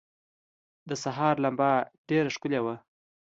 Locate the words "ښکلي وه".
2.35-2.75